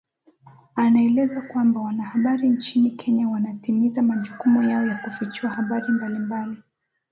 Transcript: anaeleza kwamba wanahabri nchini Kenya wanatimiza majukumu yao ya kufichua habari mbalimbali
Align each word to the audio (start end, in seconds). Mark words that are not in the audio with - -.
anaeleza 0.75 1.41
kwamba 1.41 1.79
wanahabri 1.81 2.49
nchini 2.49 2.91
Kenya 2.91 3.29
wanatimiza 3.29 4.01
majukumu 4.01 4.63
yao 4.63 4.85
ya 4.85 4.95
kufichua 4.95 5.49
habari 5.49 5.91
mbalimbali 5.93 6.57